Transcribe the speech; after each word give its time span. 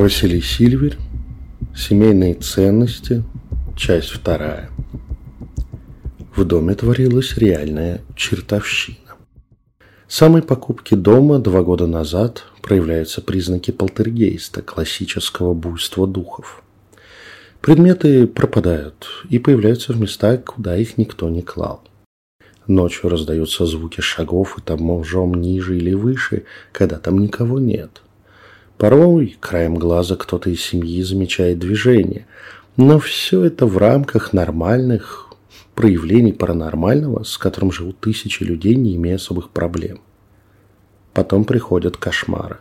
Василий 0.00 0.40
Сильвер. 0.40 0.98
Семейные 1.72 2.34
ценности. 2.34 3.22
Часть 3.76 4.08
вторая. 4.08 4.68
В 6.34 6.44
доме 6.44 6.74
творилась 6.74 7.36
реальная 7.36 8.00
чертовщина. 8.16 9.14
С 10.08 10.16
самой 10.16 10.42
покупки 10.42 10.94
дома 10.94 11.38
два 11.38 11.62
года 11.62 11.86
назад 11.86 12.42
проявляются 12.60 13.22
признаки 13.22 13.70
полтергейста, 13.70 14.62
классического 14.62 15.54
буйства 15.54 16.08
духов. 16.08 16.64
Предметы 17.60 18.26
пропадают 18.26 19.06
и 19.30 19.38
появляются 19.38 19.92
в 19.92 20.00
местах, 20.00 20.42
куда 20.42 20.76
их 20.76 20.98
никто 20.98 21.30
не 21.30 21.42
клал. 21.42 21.84
Ночью 22.66 23.10
раздаются 23.10 23.64
звуки 23.64 24.00
шагов 24.00 24.58
и 24.58 24.60
таможом 24.60 25.34
ниже 25.34 25.76
или 25.76 25.94
выше, 25.94 26.42
когда 26.72 26.98
там 26.98 27.20
никого 27.20 27.60
нет. 27.60 28.02
Порой 28.78 29.36
краем 29.40 29.76
глаза 29.76 30.16
кто-то 30.16 30.50
из 30.50 30.60
семьи 30.62 31.02
замечает 31.02 31.58
движение, 31.58 32.26
но 32.76 32.98
все 32.98 33.44
это 33.44 33.66
в 33.66 33.78
рамках 33.78 34.32
нормальных 34.32 35.32
проявлений 35.74 36.32
паранормального, 36.32 37.22
с 37.22 37.38
которым 37.38 37.70
живут 37.70 38.00
тысячи 38.00 38.42
людей, 38.42 38.74
не 38.74 38.96
имея 38.96 39.16
особых 39.16 39.50
проблем. 39.50 40.00
Потом 41.12 41.44
приходят 41.44 41.96
кошмары. 41.96 42.58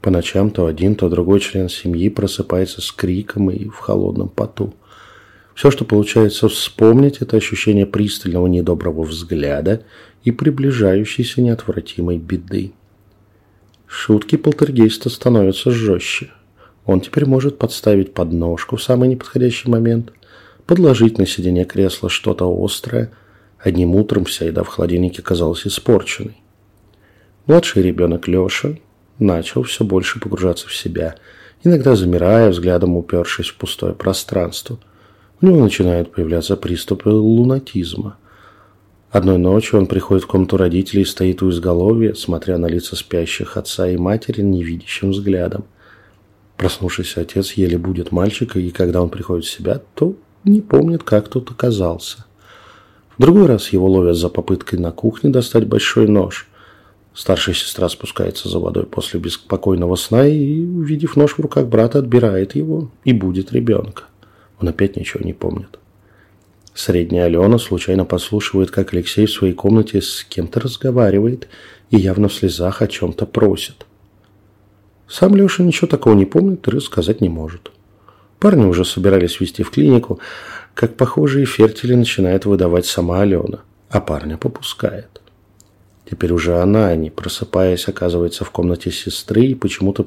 По 0.00 0.10
ночам 0.10 0.50
то 0.50 0.66
один, 0.66 0.94
то 0.94 1.08
другой 1.08 1.40
член 1.40 1.68
семьи 1.68 2.08
просыпается 2.08 2.80
с 2.80 2.92
криком 2.92 3.50
и 3.50 3.68
в 3.68 3.76
холодном 3.78 4.28
поту. 4.28 4.74
Все, 5.54 5.72
что 5.72 5.84
получается 5.84 6.48
вспомнить, 6.48 7.18
это 7.20 7.36
ощущение 7.36 7.84
пристального 7.84 8.46
недоброго 8.46 9.02
взгляда 9.02 9.82
и 10.22 10.30
приближающейся 10.30 11.42
неотвратимой 11.42 12.18
беды. 12.18 12.72
Шутки 13.88 14.36
полтергейста 14.36 15.08
становятся 15.08 15.70
жестче. 15.70 16.30
Он 16.84 17.00
теперь 17.00 17.24
может 17.24 17.58
подставить 17.58 18.12
подножку 18.12 18.76
в 18.76 18.82
самый 18.82 19.08
неподходящий 19.08 19.68
момент, 19.70 20.12
подложить 20.66 21.16
на 21.18 21.26
сиденье 21.26 21.64
кресла 21.64 22.10
что-то 22.10 22.46
острое. 22.64 23.10
Одним 23.58 23.96
утром 23.96 24.26
вся 24.26 24.44
еда 24.44 24.62
в 24.62 24.68
холодильнике 24.68 25.22
казалась 25.22 25.66
испорченной. 25.66 26.36
Младший 27.46 27.82
ребенок 27.82 28.28
Леша 28.28 28.76
начал 29.18 29.62
все 29.62 29.84
больше 29.84 30.20
погружаться 30.20 30.68
в 30.68 30.76
себя, 30.76 31.16
иногда 31.64 31.96
замирая, 31.96 32.50
взглядом 32.50 32.96
упершись 32.96 33.48
в 33.48 33.56
пустое 33.56 33.94
пространство. 33.94 34.78
У 35.40 35.46
него 35.46 35.62
начинают 35.62 36.12
появляться 36.12 36.56
приступы 36.56 37.08
лунатизма– 37.08 38.18
Одной 39.10 39.38
ночью 39.38 39.78
он 39.78 39.86
приходит 39.86 40.24
в 40.24 40.26
комнату 40.26 40.58
родителей 40.58 41.02
и 41.02 41.06
стоит 41.06 41.42
у 41.42 41.48
изголовья, 41.48 42.12
смотря 42.12 42.58
на 42.58 42.66
лица 42.66 42.94
спящих 42.94 43.56
отца 43.56 43.88
и 43.88 43.96
матери 43.96 44.42
невидящим 44.42 45.12
взглядом. 45.12 45.64
Проснувшийся 46.58 47.22
отец 47.22 47.52
еле 47.52 47.78
будет 47.78 48.12
мальчика, 48.12 48.58
и 48.58 48.70
когда 48.70 49.00
он 49.00 49.08
приходит 49.08 49.46
в 49.46 49.50
себя, 49.50 49.80
то 49.94 50.14
не 50.44 50.60
помнит, 50.60 51.04
как 51.04 51.28
тут 51.28 51.50
оказался. 51.50 52.26
В 53.16 53.22
другой 53.22 53.46
раз 53.46 53.70
его 53.70 53.88
ловят 53.88 54.16
за 54.16 54.28
попыткой 54.28 54.78
на 54.78 54.92
кухне 54.92 55.30
достать 55.30 55.66
большой 55.66 56.06
нож. 56.06 56.46
Старшая 57.14 57.54
сестра 57.54 57.88
спускается 57.88 58.50
за 58.50 58.58
водой 58.58 58.84
после 58.84 59.18
беспокойного 59.20 59.96
сна 59.96 60.26
и, 60.26 60.60
увидев 60.60 61.16
нож 61.16 61.32
в 61.32 61.38
руках 61.40 61.66
брата, 61.66 61.98
отбирает 61.98 62.54
его 62.54 62.90
и 63.04 63.14
будет 63.14 63.52
ребенка. 63.52 64.04
Он 64.60 64.68
опять 64.68 64.96
ничего 64.96 65.24
не 65.24 65.32
помнит. 65.32 65.78
Средняя 66.78 67.24
Алена 67.24 67.58
случайно 67.58 68.04
подслушивает, 68.04 68.70
как 68.70 68.92
Алексей 68.92 69.26
в 69.26 69.32
своей 69.32 69.52
комнате 69.52 70.00
с 70.00 70.22
кем-то 70.22 70.60
разговаривает 70.60 71.48
и 71.90 71.96
явно 71.96 72.28
в 72.28 72.32
слезах 72.32 72.82
о 72.82 72.86
чем-то 72.86 73.26
просит. 73.26 73.84
Сам 75.08 75.34
Леша 75.34 75.64
ничего 75.64 75.88
такого 75.88 76.14
не 76.14 76.24
помнит 76.24 76.68
и 76.68 76.70
рассказать 76.70 77.20
не 77.20 77.28
может. 77.28 77.72
Парни 78.38 78.64
уже 78.64 78.84
собирались 78.84 79.40
вести 79.40 79.64
в 79.64 79.72
клинику, 79.72 80.20
как 80.74 80.96
похожие 80.96 81.46
фертили 81.46 81.94
начинает 81.94 82.44
выдавать 82.44 82.86
сама 82.86 83.22
Алена, 83.22 83.62
а 83.90 84.00
парня 84.00 84.36
попускает. 84.36 85.20
Теперь 86.08 86.32
уже 86.32 86.62
она, 86.62 86.94
не 86.94 87.10
просыпаясь, 87.10 87.88
оказывается 87.88 88.44
в 88.44 88.52
комнате 88.52 88.92
сестры 88.92 89.46
и 89.46 89.56
почему-то 89.56 90.06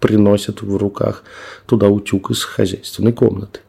приносит 0.00 0.60
в 0.60 0.76
руках 0.76 1.24
туда 1.64 1.88
утюг 1.88 2.30
из 2.30 2.44
хозяйственной 2.44 3.14
комнаты. 3.14 3.60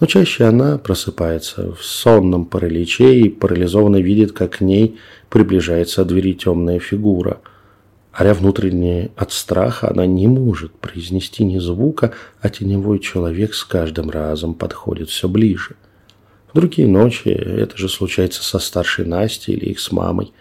Но 0.00 0.06
чаще 0.06 0.44
она 0.44 0.78
просыпается 0.78 1.74
в 1.74 1.84
сонном 1.84 2.46
параличе 2.46 3.20
и 3.20 3.28
парализованно 3.28 4.00
видит, 4.00 4.32
как 4.32 4.56
к 4.56 4.60
ней 4.62 4.98
приближается 5.28 6.02
от 6.02 6.08
двери 6.08 6.32
темная 6.32 6.80
фигура. 6.80 7.40
Аря 8.10 8.32
внутренне 8.32 9.10
от 9.14 9.30
страха, 9.30 9.90
она 9.90 10.06
не 10.06 10.26
может 10.26 10.72
произнести 10.72 11.44
ни 11.44 11.58
звука, 11.58 12.14
а 12.40 12.48
теневой 12.48 12.98
человек 12.98 13.54
с 13.54 13.62
каждым 13.62 14.10
разом 14.10 14.54
подходит 14.54 15.10
все 15.10 15.28
ближе. 15.28 15.76
В 16.50 16.56
другие 16.56 16.88
ночи 16.88 17.28
это 17.28 17.76
же 17.76 17.88
случается 17.88 18.42
со 18.42 18.58
старшей 18.58 19.04
Настей 19.04 19.54
или 19.54 19.66
их 19.66 19.80
с 19.80 19.92
мамой. 19.92 20.32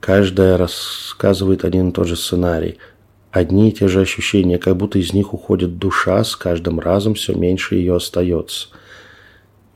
Каждая 0.00 0.58
рассказывает 0.58 1.64
один 1.64 1.88
и 1.88 1.92
тот 1.92 2.06
же 2.06 2.14
сценарий– 2.14 2.76
Одни 3.34 3.70
и 3.70 3.72
те 3.72 3.88
же 3.88 4.00
ощущения, 4.00 4.58
как 4.58 4.76
будто 4.76 5.00
из 5.00 5.12
них 5.12 5.34
уходит 5.34 5.76
душа, 5.76 6.22
с 6.22 6.36
каждым 6.36 6.78
разом 6.78 7.14
все 7.14 7.34
меньше 7.34 7.74
ее 7.74 7.96
остается. 7.96 8.68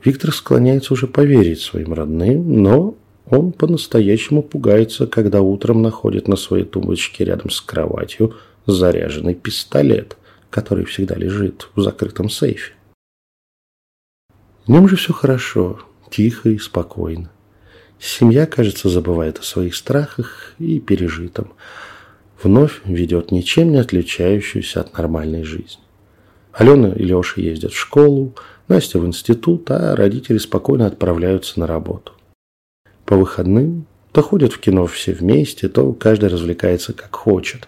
Виктор 0.01 0.31
склоняется 0.31 0.93
уже 0.93 1.07
поверить 1.07 1.59
своим 1.59 1.93
родным, 1.93 2.63
но 2.63 2.95
он 3.29 3.51
по-настоящему 3.51 4.43
пугается, 4.43 5.07
когда 5.07 5.41
утром 5.41 5.81
находит 5.81 6.29
на 6.29 6.37
своей 6.37 6.63
тумбочке 6.63 7.25
рядом 7.25 7.49
с 7.49 7.59
кроватью 7.59 8.33
заряженный 8.65 9.35
пистолет, 9.35 10.15
который 10.49 10.85
всегда 10.85 11.15
лежит 11.15 11.67
в 11.75 11.81
закрытом 11.81 12.29
сейфе. 12.29 12.71
Днем 14.67 14.87
же 14.87 14.95
все 14.95 15.11
хорошо, 15.11 15.81
тихо 16.09 16.47
и 16.47 16.59
спокойно. 16.59 17.29
Семья, 17.99 18.45
кажется, 18.45 18.87
забывает 18.87 19.39
о 19.39 19.43
своих 19.43 19.75
страхах 19.75 20.53
и 20.59 20.79
пережитом 20.79 21.51
вновь 22.41 22.81
ведет 22.85 23.31
ничем 23.31 23.71
не 23.71 23.77
отличающуюся 23.77 24.81
от 24.81 24.97
нормальной 24.97 25.43
жизни. 25.43 25.81
Алена 26.51 26.93
и 26.93 27.03
Леша 27.03 27.41
ездят 27.41 27.73
в 27.73 27.77
школу, 27.77 28.35
Настя 28.67 28.99
в 28.99 29.05
институт, 29.05 29.69
а 29.71 29.95
родители 29.95 30.37
спокойно 30.37 30.85
отправляются 30.85 31.59
на 31.59 31.67
работу. 31.67 32.13
По 33.05 33.15
выходным 33.15 33.85
то 34.11 34.21
ходят 34.21 34.53
в 34.53 34.59
кино 34.59 34.85
все 34.87 35.13
вместе, 35.13 35.69
то 35.69 35.93
каждый 35.93 36.29
развлекается 36.29 36.93
как 36.93 37.15
хочет. 37.15 37.67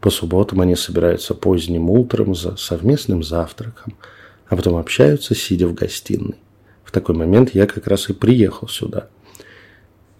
По 0.00 0.10
субботам 0.10 0.60
они 0.60 0.76
собираются 0.76 1.34
поздним 1.34 1.90
утром 1.90 2.34
за 2.34 2.56
совместным 2.56 3.22
завтраком, 3.22 3.94
а 4.48 4.56
потом 4.56 4.76
общаются, 4.76 5.34
сидя 5.34 5.66
в 5.66 5.74
гостиной. 5.74 6.36
В 6.84 6.92
такой 6.92 7.14
момент 7.14 7.54
я 7.54 7.66
как 7.66 7.86
раз 7.86 8.08
и 8.08 8.12
приехал 8.12 8.68
сюда. 8.68 9.08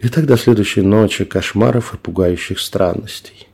И 0.01 0.09
тогда 0.09 0.37
следующей 0.37 0.83
ночи 0.83 1.25
кошмаров 1.25 1.95
и 1.95 1.99
пугающих 1.99 2.59
странностей. 2.59 3.49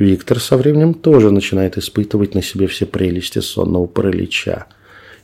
Виктор 0.00 0.40
со 0.40 0.56
временем 0.56 0.94
тоже 0.94 1.30
начинает 1.30 1.76
испытывать 1.76 2.34
на 2.34 2.40
себе 2.40 2.66
все 2.68 2.86
прелести 2.86 3.40
сонного 3.40 3.86
паралича. 3.86 4.66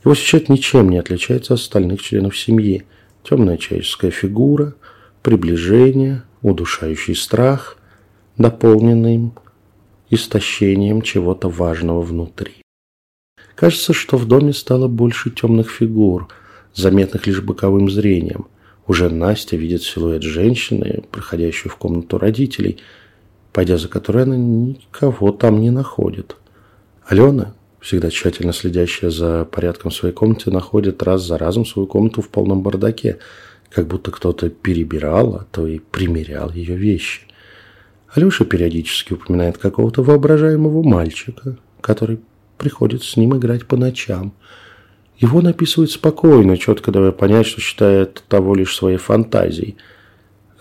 Его 0.05 0.13
сюжет 0.13 0.49
ничем 0.49 0.89
не 0.89 0.99
отличается 0.99 1.55
от 1.55 1.61
остальных 1.61 2.03
членов 2.03 2.37
семьи. 2.37 2.85
Темная 3.23 3.57
человеческая 3.57 4.11
фигура, 4.11 4.75
приближение, 5.23 6.21
удушающий 6.43 7.15
страх, 7.15 7.79
дополненный 8.37 9.31
истощением 10.11 11.01
чего-то 11.01 11.49
важного 11.49 12.03
внутри. 12.03 12.61
Кажется, 13.55 13.93
что 13.93 14.15
в 14.15 14.27
доме 14.27 14.53
стало 14.53 14.87
больше 14.87 15.31
темных 15.31 15.71
фигур, 15.71 16.27
заметных 16.75 17.25
лишь 17.25 17.41
боковым 17.41 17.89
зрением. 17.89 18.45
Уже 18.85 19.09
Настя 19.09 19.55
видит 19.55 19.81
силуэт 19.81 20.21
женщины, 20.21 21.03
проходящую 21.09 21.71
в 21.71 21.77
комнату 21.77 22.19
родителей– 22.19 22.77
пойдя 23.57 23.77
за 23.77 23.87
которой 23.87 24.21
она 24.21 24.37
никого 24.37 25.31
там 25.31 25.59
не 25.61 25.71
находит. 25.71 26.35
Алена, 27.07 27.55
всегда 27.79 28.11
тщательно 28.11 28.53
следящая 28.53 29.09
за 29.09 29.45
порядком 29.45 29.89
в 29.89 29.95
своей 29.95 30.13
комнате, 30.13 30.51
находит 30.51 31.01
раз 31.01 31.23
за 31.23 31.39
разом 31.39 31.65
свою 31.65 31.87
комнату 31.87 32.21
в 32.21 32.29
полном 32.29 32.61
бардаке, 32.61 33.17
как 33.71 33.87
будто 33.87 34.11
кто-то 34.11 34.51
перебирал, 34.51 35.33
а 35.37 35.47
то 35.49 35.65
и 35.65 35.79
примерял 35.79 36.51
ее 36.51 36.75
вещи. 36.75 37.21
Алеша 38.13 38.45
периодически 38.45 39.13
упоминает 39.13 39.57
какого-то 39.57 40.03
воображаемого 40.03 40.83
мальчика, 40.83 41.57
который 41.81 42.19
приходит 42.59 43.01
с 43.01 43.17
ним 43.17 43.37
играть 43.37 43.65
по 43.65 43.75
ночам. 43.75 44.33
Его 45.17 45.41
написывает 45.41 45.89
спокойно, 45.89 46.57
четко 46.57 46.91
давая 46.91 47.11
понять, 47.11 47.47
что 47.47 47.59
считает 47.59 48.23
того 48.27 48.53
лишь 48.53 48.75
своей 48.75 48.97
фантазией– 48.97 49.77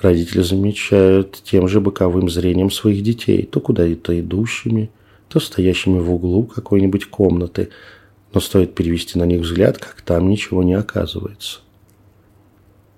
Родители 0.01 0.43
замечают 0.43 1.41
тем 1.43 1.69
же 1.69 1.81
боковым 1.81 2.29
зрением 2.29 2.71
своих 2.71 3.03
детей, 3.03 3.49
то 3.51 3.61
куда-то 3.61 4.19
идущими, 4.19 4.91
то 5.29 5.41
стоящими 5.41 5.99
в 5.99 6.13
углу 6.13 6.45
какой-нибудь 6.45 7.07
комнаты, 7.07 7.71
но 8.35 8.41
стоит 8.41 8.75
перевести 8.75 9.19
на 9.19 9.25
них 9.25 9.41
взгляд, 9.41 9.79
как 9.79 10.03
там 10.03 10.29
ничего 10.29 10.63
не 10.63 10.75
оказывается. 10.75 11.61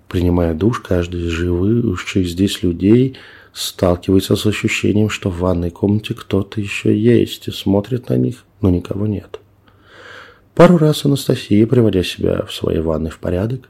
Принимая 0.09 0.53
душ, 0.53 0.79
каждый 0.81 1.27
из 1.27 1.29
живущих 1.29 2.27
здесь 2.27 2.63
людей 2.63 3.15
сталкивается 3.53 4.35
с 4.35 4.45
ощущением, 4.45 5.09
что 5.09 5.29
в 5.29 5.39
ванной 5.39 5.69
комнате 5.69 6.13
кто-то 6.13 6.59
еще 6.59 6.97
есть 6.97 7.47
и 7.47 7.51
смотрит 7.51 8.09
на 8.09 8.17
них, 8.17 8.43
но 8.61 8.69
никого 8.69 9.07
нет. 9.07 9.39
Пару 10.55 10.77
раз 10.77 11.05
Анастасия, 11.05 11.65
приводя 11.65 12.03
себя 12.03 12.43
в 12.45 12.53
своей 12.53 12.81
ванной 12.81 13.11
в 13.11 13.19
порядок, 13.19 13.69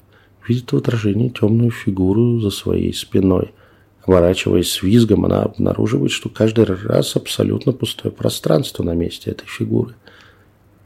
видит 0.49 0.71
в 0.71 0.77
отражении 0.77 1.29
темную 1.29 1.71
фигуру 1.71 2.39
за 2.39 2.49
своей 2.49 2.93
спиной. 2.93 3.53
Оборачиваясь 4.03 4.71
с 4.71 4.81
визгом, 4.81 5.25
она 5.25 5.43
обнаруживает, 5.43 6.11
что 6.11 6.29
каждый 6.29 6.65
раз 6.65 7.15
абсолютно 7.15 7.71
пустое 7.71 8.11
пространство 8.11 8.83
на 8.83 8.95
месте 8.95 9.31
этой 9.31 9.47
фигуры. 9.47 9.95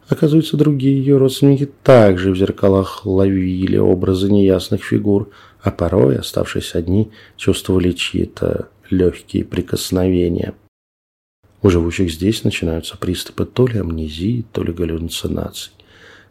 Оказывается, 0.10 0.58
другие 0.58 0.98
ее 0.98 1.18
родственники 1.18 1.70
также 1.84 2.32
в 2.32 2.38
зеркалах 2.38 3.06
ловили 3.06 3.78
образы 3.78 4.30
неясных 4.30 4.84
фигур, 4.84 5.30
а 5.62 5.72
порой, 5.72 6.18
оставшись 6.18 6.76
одни, 6.76 7.10
чувствовали 7.38 7.94
чьи-то 7.94 8.68
легкие 8.90 9.46
прикосновения. 9.46 10.54
У 11.62 11.70
живущих 11.70 12.12
здесь 12.12 12.44
начинаются 12.44 12.98
приступы 12.98 13.46
то 13.46 13.66
ли 13.66 13.80
амнезии, 13.80 14.44
то 14.52 14.62
ли 14.64 14.74
галлюцинаций. 14.74 15.72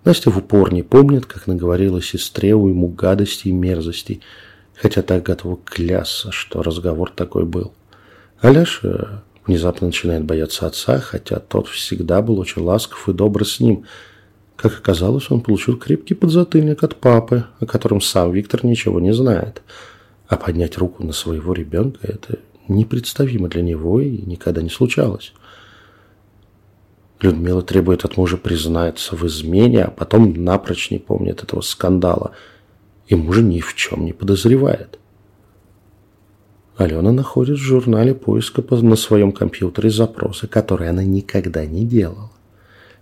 Настя 0.04 0.30
в 0.30 0.38
упор 0.38 0.72
не 0.72 0.82
помнит, 0.82 1.26
как 1.26 1.46
наговорила 1.46 2.02
сестре 2.02 2.54
у 2.54 2.68
ему 2.68 2.88
гадостей 2.88 3.50
и 3.50 3.54
мерзостей, 3.54 4.20
хотя 4.74 5.02
так 5.02 5.22
готова 5.22 5.58
клясться, 5.64 6.32
что 6.32 6.62
разговор 6.62 7.10
такой 7.10 7.44
был. 7.44 7.72
Аляша 8.40 9.22
внезапно 9.46 9.88
начинает 9.88 10.24
бояться 10.24 10.66
отца, 10.66 10.98
хотя 10.98 11.38
тот 11.38 11.68
всегда 11.68 12.20
был 12.20 12.40
очень 12.40 12.62
ласков 12.62 13.08
и 13.08 13.12
добр 13.12 13.46
с 13.46 13.60
ним. 13.60 13.84
Как 14.56 14.76
оказалось, 14.76 15.30
он 15.30 15.40
получил 15.40 15.76
крепкий 15.76 16.14
подзатыльник 16.14 16.82
от 16.82 16.96
папы, 16.96 17.44
о 17.60 17.66
котором 17.66 18.00
сам 18.00 18.32
Виктор 18.32 18.64
ничего 18.64 18.98
не 18.98 19.14
знает. 19.14 19.62
А 20.26 20.36
поднять 20.36 20.78
руку 20.78 21.04
на 21.04 21.12
своего 21.12 21.52
ребенка– 21.52 22.00
это 22.02 22.38
непредставимо 22.66 23.48
для 23.48 23.62
него 23.62 24.00
и 24.00 24.10
никогда 24.22 24.62
не 24.62 24.70
случалось. 24.70 25.32
Людмила 27.22 27.62
требует 27.62 28.04
от 28.04 28.16
мужа 28.16 28.36
признаться 28.36 29.14
в 29.14 29.24
измене, 29.26 29.84
а 29.84 29.90
потом 29.90 30.34
напрочь 30.44 30.90
не 30.90 30.98
помнит 30.98 31.42
этого 31.44 31.60
скандала. 31.60 32.32
И 33.06 33.14
мужа 33.14 33.42
ни 33.42 33.60
в 33.60 33.74
чем 33.74 34.04
не 34.04 34.12
подозревает. 34.12 34.98
Алена 36.76 37.12
находит 37.12 37.58
в 37.58 37.62
журнале 37.62 38.14
поиска 38.14 38.64
на 38.70 38.96
своем 38.96 39.30
компьютере 39.30 39.90
запросы, 39.90 40.48
которые 40.48 40.90
она 40.90 41.04
никогда 41.04 41.64
не 41.64 41.84
делала. 41.84 42.30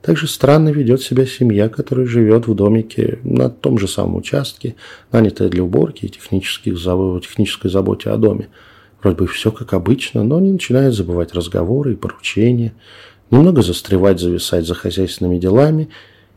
Также 0.03 0.29
странно 0.29 0.71
ведет 0.71 1.03
себя 1.03 1.25
семья, 1.25 1.69
которая 1.69 2.07
живет 2.07 2.47
в 2.47 2.55
домике 2.55 3.21
на 3.23 3.49
том 3.49 3.79
же 3.79 3.87
самом 3.87 4.17
участке, 4.17 4.77
нанятая 5.13 5.49
для 5.49 5.63
уборки 5.63 6.07
и 6.07 6.09
технических, 6.09 6.75
технической 7.23 7.71
заботе 7.71 8.11
о 8.11 8.17
доме. 8.17 8.49
Вроде 9.03 9.17
бы 9.17 9.27
все 9.27 9.51
как 9.51 9.73
обычно, 9.73 10.25
но 10.25 10.39
они 10.39 10.53
начинают 10.53 10.95
забывать 10.95 11.35
разговоры 11.35 11.93
и 11.93 11.97
поручения, 11.97 12.75
немного 13.31 13.63
застревать, 13.63 14.21
зависать 14.21 14.67
за 14.67 14.75
хозяйственными 14.75 15.39
делами, 15.39 15.89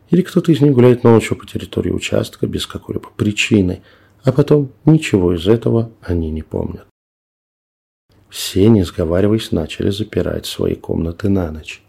или 0.09 0.21
кто-то 0.21 0.51
из 0.51 0.61
них 0.61 0.73
гуляет 0.73 1.03
ночью 1.03 1.35
по 1.35 1.45
территории 1.45 1.89
участка 1.89 2.45
без 2.45 2.67
какой-либо 2.67 3.09
причины, 3.15 3.81
а 4.23 4.31
потом 4.31 4.71
ничего 4.85 5.33
из 5.33 5.47
этого 5.47 5.91
они 6.01 6.29
не 6.29 6.43
помнят. 6.43 6.85
Все, 8.29 8.67
не 8.67 8.83
сговариваясь, 8.83 9.51
начали 9.51 9.89
запирать 9.89 10.45
свои 10.45 10.75
комнаты 10.75 11.29
на 11.29 11.51
ночь, 11.51 11.83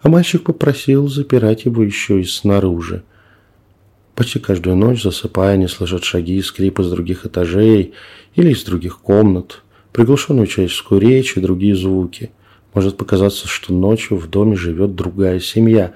а 0.00 0.08
мальчик 0.08 0.44
попросил 0.44 1.08
запирать 1.08 1.64
его 1.64 1.82
еще 1.82 2.20
и 2.20 2.24
снаружи. 2.24 3.02
Почти 4.14 4.38
каждую 4.38 4.76
ночь, 4.76 5.02
засыпая, 5.02 5.54
они 5.54 5.68
слышат 5.68 6.04
шаги 6.04 6.36
и 6.36 6.42
скрипы 6.42 6.82
с 6.82 6.90
других 6.90 7.26
этажей 7.26 7.92
или 8.34 8.50
из 8.50 8.64
других 8.64 9.00
комнат, 9.00 9.62
приглушенную 9.92 10.46
человеческую 10.46 11.00
речь 11.00 11.36
и 11.36 11.40
другие 11.40 11.76
звуки– 11.76 12.30
может 12.76 12.98
показаться, 12.98 13.48
что 13.48 13.72
ночью 13.72 14.18
в 14.18 14.28
доме 14.28 14.54
живет 14.54 14.94
другая 14.94 15.40
семья, 15.40 15.94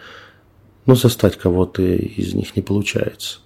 но 0.86 0.94
застать 0.94 1.36
кого-то 1.36 1.82
из 1.82 2.32
них 2.32 2.56
не 2.56 2.62
получается. 2.62 3.40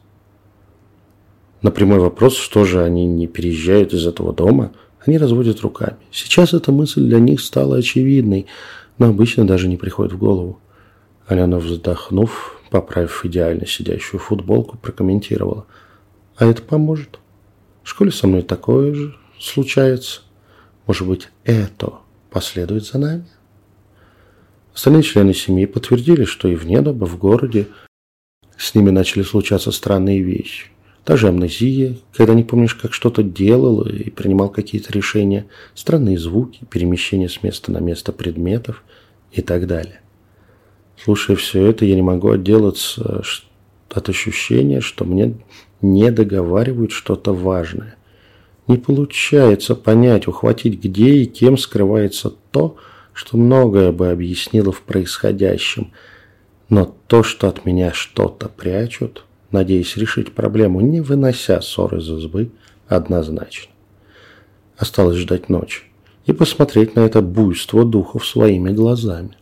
На 1.61 1.73
прямой 1.73 1.99
вопрос, 1.99 2.37
что 2.37 2.65
же 2.65 2.85
они 2.85 3.07
не 3.07 3.27
переезжают 3.27 3.93
из 3.93 4.07
этого 4.07 4.33
дома, 4.33 4.71
они 5.05 5.19
разводят 5.19 5.63
руками. 5.63 5.97
Сейчас 6.13 6.55
эта 6.55 6.71
мысль 6.71 7.03
для 7.03 7.19
них 7.19 7.41
стала 7.41 7.79
очевидной, 7.79 8.47
но 8.99 9.09
обычно 9.09 9.45
даже 9.45 9.67
не 9.67 9.77
приходит 9.77 10.13
в 10.13 10.19
голову. 10.19 10.61
Алена, 11.27 11.59
вздохнув, 11.59 12.63
поправив 12.71 13.25
идеально 13.25 13.67
сидящую 13.67 14.21
футболку, 14.21 14.79
прокомментировала. 14.79 15.67
А 16.37 16.47
это 16.47 16.63
поможет. 16.63 17.19
В 17.83 17.89
школе 17.89 18.13
со 18.13 18.29
мной 18.29 18.43
такое 18.43 18.95
же 18.95 19.17
случается. 19.41 20.21
Может 20.87 21.09
быть, 21.09 21.31
это 21.43 22.04
последует 22.35 22.85
за 22.85 22.99
нами. 22.99 23.25
Остальные 24.75 25.05
члены 25.05 25.33
семьи 25.33 25.67
подтвердили, 25.67 26.25
что 26.25 26.49
и 26.49 26.57
вне 26.57 26.83
дома, 26.83 27.07
в 27.07 27.17
городе, 27.17 27.69
с 28.59 28.75
ними 28.75 28.91
начали 28.91 29.23
случаться 29.23 29.71
странные 29.71 30.21
вещи. 30.21 30.67
Та 31.05 31.17
же 31.17 31.29
амнезия, 31.29 31.97
когда 32.13 32.35
не 32.35 32.43
помнишь, 32.43 32.75
как 32.75 32.93
что-то 32.93 33.23
делал 33.23 33.83
и 33.83 34.11
принимал 34.11 34.49
какие-то 34.49 34.93
решения, 34.93 35.47
странные 35.75 36.19
звуки, 36.19 36.65
перемещение 36.69 37.29
с 37.29 37.43
места 37.45 37.71
на 37.71 37.79
место 37.79 38.11
предметов 38.13 38.83
и 39.31 39.41
так 39.41 39.69
далее. 39.69 40.01
Слушая 41.01 41.37
все 41.37 41.65
это, 41.67 41.85
я 41.85 41.95
не 41.95 42.03
могу 42.03 42.31
отделаться 42.31 43.23
от 43.91 44.09
ощущения, 44.09 44.81
что 44.81 45.05
мне 45.05 45.37
не 45.81 46.11
договаривают 46.11 46.91
что-то 46.91 47.33
важное. 47.33 47.97
Не 48.67 48.79
получается 48.79 49.75
понять, 49.75 50.27
ухватить, 50.27 50.83
где 50.83 51.17
и 51.17 51.27
кем 51.27 51.59
скрывается 51.59 52.33
то, 52.51 52.77
что 53.13 53.37
многое 53.37 53.93
бы 53.93 54.11
объяснило 54.11 54.73
в 54.73 54.83
происходящем. 54.83 55.93
Но 56.69 56.97
то, 57.07 57.23
что 57.23 57.49
от 57.49 57.67
меня 57.67 57.93
что-то 57.93 58.49
прячут, 58.49 59.25
надеясь 59.51 59.97
решить 59.97 60.33
проблему, 60.33 60.81
не 60.81 61.01
вынося 61.01 61.61
ссоры 61.61 61.99
из 61.99 62.09
избы, 62.11 62.51
однозначно. 62.89 63.73
Осталось 64.77 65.19
ждать 65.19 65.49
ночи 65.49 65.83
и 66.27 66.33
посмотреть 66.33 66.97
на 66.97 67.01
это 67.01 67.21
буйство 67.21 67.85
духов 67.85 68.27
своими 68.27 68.71
глазами. 68.71 69.37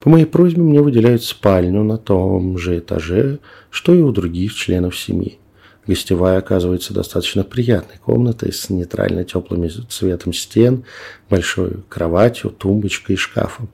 По 0.00 0.08
моей 0.08 0.26
просьбе 0.26 0.62
мне 0.62 0.80
выделяют 0.80 1.22
спальню 1.22 1.82
на 1.84 1.98
том 1.98 2.56
же 2.58 2.78
этаже, 2.78 3.40
что 3.70 3.94
и 3.94 4.00
у 4.00 4.10
других 4.10 4.54
членов 4.54 4.98
семьи. 4.98 5.38
Гостевая 5.86 6.38
оказывается 6.38 6.94
достаточно 6.94 7.42
приятной 7.42 7.98
комнатой 7.98 8.52
с 8.52 8.70
нейтрально 8.70 9.24
теплым 9.24 9.68
цветом 9.88 10.32
стен, 10.32 10.84
большой 11.28 11.82
кроватью, 11.88 12.50
тумбочкой 12.50 13.14
и 13.14 13.18
шкафом. 13.18 13.68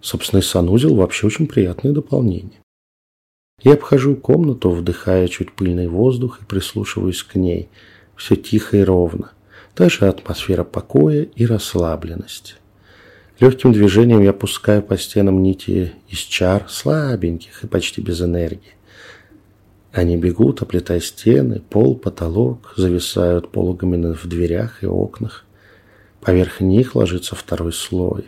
Собственный 0.00 0.42
санузел 0.42 0.94
вообще 0.94 1.26
очень 1.26 1.46
приятное 1.46 1.92
дополнение. 1.92 2.60
Я 3.62 3.74
обхожу 3.74 4.16
комнату, 4.16 4.70
вдыхая 4.70 5.28
чуть 5.28 5.52
пыльный 5.52 5.88
воздух 5.88 6.40
и 6.40 6.44
прислушиваюсь 6.44 7.22
к 7.22 7.34
ней. 7.34 7.68
Все 8.14 8.36
тихо 8.36 8.78
и 8.78 8.82
ровно. 8.82 9.32
Та 9.74 9.88
же 9.90 10.06
атмосфера 10.06 10.64
покоя 10.64 11.22
и 11.22 11.44
расслабленности. 11.44 12.54
Легким 13.40 13.72
движением 13.72 14.22
я 14.22 14.32
пускаю 14.32 14.82
по 14.82 14.96
стенам 14.96 15.42
нити 15.42 15.92
из 16.08 16.18
чар, 16.20 16.64
слабеньких 16.70 17.64
и 17.64 17.66
почти 17.66 18.00
без 18.00 18.22
энергии. 18.22 18.75
Они 19.92 20.16
бегут, 20.16 20.62
оплетая 20.62 21.00
стены, 21.00 21.60
пол, 21.60 21.96
потолок, 21.96 22.74
зависают 22.76 23.50
пологами 23.50 24.12
в 24.12 24.26
дверях 24.26 24.82
и 24.82 24.86
окнах. 24.86 25.44
Поверх 26.20 26.60
них 26.60 26.94
ложится 26.94 27.34
второй 27.34 27.72
слой. 27.72 28.26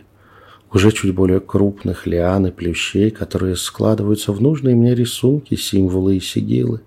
Уже 0.71 0.91
чуть 0.91 1.13
более 1.13 1.39
крупных 1.39 2.07
лиан 2.07 2.47
и 2.47 2.51
плющей, 2.51 3.09
которые 3.09 3.55
складываются 3.55 4.31
в 4.31 4.41
нужные 4.41 4.75
мне 4.75 4.95
рисунки, 4.95 5.55
символы 5.55 6.17
и 6.17 6.19
сигилы. 6.19 6.81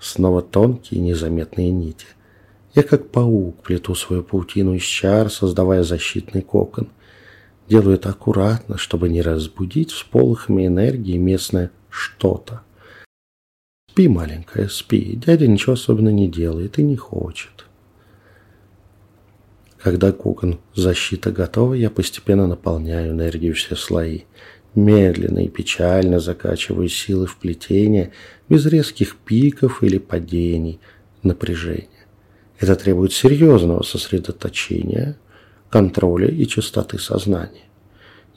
Снова 0.00 0.42
тонкие 0.42 1.00
незаметные 1.00 1.70
нити. 1.70 2.06
Я 2.74 2.82
как 2.82 3.10
паук 3.10 3.62
плету 3.62 3.94
свою 3.94 4.22
паутину 4.22 4.74
из 4.74 4.82
чар, 4.82 5.30
создавая 5.30 5.82
защитный 5.82 6.42
кокон. 6.42 6.88
Делаю 7.68 7.94
это 7.96 8.10
аккуратно, 8.10 8.78
чтобы 8.78 9.08
не 9.08 9.22
разбудить 9.22 9.90
всполохами 9.90 10.66
энергии 10.66 11.16
местное 11.16 11.70
что-то. 11.88 12.62
Спи, 13.98 14.06
маленькая, 14.06 14.68
спи. 14.68 15.16
Дядя 15.16 15.48
ничего 15.48 15.72
особенно 15.72 16.10
не 16.10 16.28
делает 16.28 16.78
и 16.78 16.84
не 16.84 16.94
хочет. 16.94 17.66
Когда 19.82 20.12
кокон 20.12 20.60
защита 20.72 21.32
готова, 21.32 21.74
я 21.74 21.90
постепенно 21.90 22.46
наполняю 22.46 23.10
энергию 23.10 23.56
все 23.56 23.74
слои. 23.74 24.20
Медленно 24.76 25.40
и 25.40 25.48
печально 25.48 26.20
закачиваю 26.20 26.88
силы 26.88 27.26
в 27.26 27.38
плетение, 27.38 28.12
без 28.48 28.66
резких 28.66 29.16
пиков 29.16 29.82
или 29.82 29.98
падений 29.98 30.78
напряжения. 31.24 32.06
Это 32.60 32.76
требует 32.76 33.12
серьезного 33.12 33.82
сосредоточения, 33.82 35.16
контроля 35.70 36.28
и 36.28 36.46
чистоты 36.46 37.00
сознания. 37.00 37.66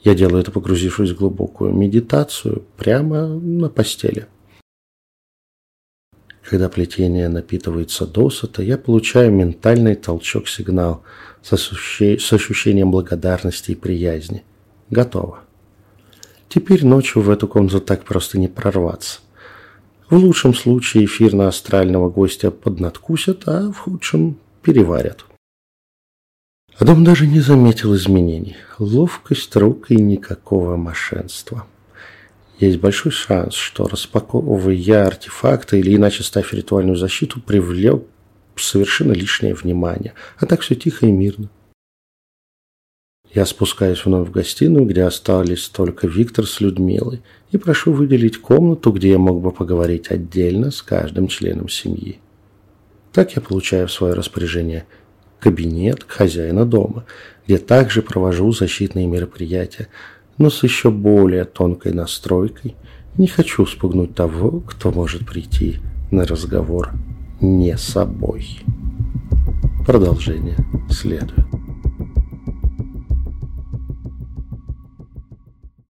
Я 0.02 0.16
делаю 0.16 0.40
это, 0.40 0.50
погрузившись 0.50 1.10
в 1.10 1.18
глубокую 1.18 1.72
медитацию 1.72 2.64
прямо 2.76 3.28
на 3.28 3.68
постели. 3.68 4.26
Когда 6.42 6.68
плетение 6.68 7.28
напитывается 7.28 8.06
досыта, 8.06 8.62
я 8.62 8.76
получаю 8.76 9.32
ментальный 9.32 9.94
толчок-сигнал 9.94 11.02
с, 11.42 11.52
с 11.52 12.32
ощущением 12.32 12.90
благодарности 12.90 13.70
и 13.70 13.76
приязни. 13.76 14.42
Готово. 14.90 15.40
Теперь 16.48 16.84
ночью 16.84 17.22
в 17.22 17.30
эту 17.30 17.48
комнату 17.48 17.80
так 17.80 18.04
просто 18.04 18.38
не 18.38 18.48
прорваться. 18.48 19.20
В 20.10 20.16
лучшем 20.16 20.52
случае 20.52 21.06
эфирно-астрального 21.06 22.10
гостя 22.10 22.50
поднадкусят, 22.50 23.44
а 23.48 23.72
в 23.72 23.78
худшем 23.78 24.36
переварят. 24.62 25.24
А 26.76 26.84
дом 26.84 27.04
даже 27.04 27.26
не 27.26 27.40
заметил 27.40 27.94
изменений. 27.94 28.56
Ловкость 28.78 29.54
рук 29.56 29.90
и 29.90 29.96
никакого 29.96 30.76
мошенства. 30.76 31.66
Есть 32.62 32.78
большой 32.78 33.10
шанс, 33.10 33.54
что 33.54 33.88
распаковывая 33.88 35.04
артефакты 35.04 35.80
или 35.80 35.96
иначе 35.96 36.22
ставь 36.22 36.52
ритуальную 36.52 36.94
защиту, 36.94 37.40
привлек 37.40 38.04
совершенно 38.54 39.10
лишнее 39.10 39.52
внимание. 39.52 40.14
А 40.38 40.46
так 40.46 40.60
все 40.60 40.76
тихо 40.76 41.06
и 41.06 41.10
мирно. 41.10 41.50
Я 43.34 43.46
спускаюсь 43.46 44.04
вновь 44.04 44.28
в 44.28 44.30
гостиную, 44.30 44.86
где 44.86 45.02
остались 45.02 45.68
только 45.70 46.06
Виктор 46.06 46.46
с 46.46 46.60
Людмилой, 46.60 47.22
и 47.50 47.56
прошу 47.56 47.92
выделить 47.92 48.40
комнату, 48.40 48.92
где 48.92 49.10
я 49.10 49.18
мог 49.18 49.42
бы 49.42 49.50
поговорить 49.50 50.12
отдельно 50.12 50.70
с 50.70 50.82
каждым 50.82 51.26
членом 51.26 51.68
семьи. 51.68 52.20
Так 53.12 53.34
я 53.34 53.42
получаю 53.42 53.88
в 53.88 53.92
свое 53.92 54.14
распоряжение 54.14 54.86
кабинет 55.40 56.04
хозяина 56.06 56.64
дома, 56.64 57.06
где 57.44 57.58
также 57.58 58.02
провожу 58.02 58.52
защитные 58.52 59.08
мероприятия, 59.08 59.88
но 60.38 60.50
с 60.50 60.62
еще 60.62 60.90
более 60.90 61.44
тонкой 61.44 61.92
настройкой. 61.92 62.76
Не 63.16 63.26
хочу 63.26 63.66
спугнуть 63.66 64.14
того, 64.14 64.60
кто 64.60 64.90
может 64.90 65.26
прийти 65.26 65.78
на 66.10 66.24
разговор 66.26 66.90
не 67.40 67.76
собой. 67.76 68.60
Продолжение 69.86 70.56
следует. 70.90 71.61